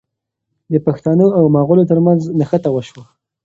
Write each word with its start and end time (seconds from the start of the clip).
د 0.71 0.73
پښتنو 0.85 1.27
او 1.37 1.43
مغلو 1.57 1.87
ترمنځ 1.91 2.21
نښته 2.39 2.69
وشوه. 2.71 3.03